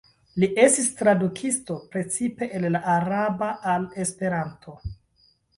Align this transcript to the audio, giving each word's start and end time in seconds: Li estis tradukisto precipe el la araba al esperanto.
Li 0.43 0.47
estis 0.61 0.87
tradukisto 1.01 1.77
precipe 1.93 2.49
el 2.61 2.67
la 2.77 2.83
araba 2.97 3.51
al 3.75 3.87
esperanto. 4.07 4.79